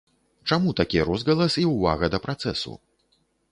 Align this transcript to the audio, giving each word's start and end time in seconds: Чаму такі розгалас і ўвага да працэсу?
Чаму 0.49 0.73
такі 0.79 1.03
розгалас 1.09 1.59
і 1.65 1.67
ўвага 1.73 2.11
да 2.17 2.23
працэсу? 2.27 2.77